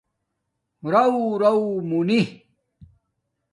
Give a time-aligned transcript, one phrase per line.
[0.91, 1.55] رݸرݸ
[1.89, 2.21] مونی